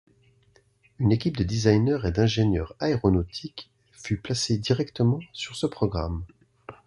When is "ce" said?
5.55-5.67